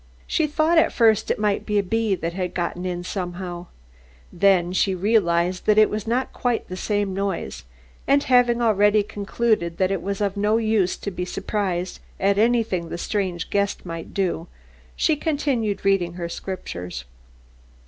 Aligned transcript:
She 0.25 0.47
thought 0.47 0.79
at 0.79 0.91
first 0.91 1.29
it 1.29 1.37
might 1.37 1.63
be 1.63 1.77
a 1.77 1.83
bee 1.83 2.15
that 2.15 2.33
had 2.33 2.55
got 2.55 2.75
in 2.75 3.03
somehow. 3.03 3.67
Then 4.33 4.73
she 4.73 4.95
realised 4.95 5.67
that 5.67 5.77
it 5.77 5.91
was 5.91 6.07
not 6.07 6.33
quite 6.33 6.67
the 6.67 6.75
same 6.75 7.13
noise, 7.13 7.65
and 8.07 8.23
having 8.23 8.63
already 8.63 9.03
concluded 9.03 9.77
that 9.77 9.91
it 9.91 10.01
was 10.01 10.19
of 10.19 10.35
no 10.35 10.57
use 10.57 10.97
to 10.97 11.11
be 11.11 11.23
surprised 11.23 11.99
at 12.19 12.39
anything 12.39 12.89
this 12.89 13.03
strange 13.03 13.51
guest 13.51 13.85
might 13.85 14.11
do, 14.11 14.47
she 14.95 15.15
continued 15.15 15.85
reading 15.85 16.13
her 16.13 16.27
scriptures. 16.29 17.05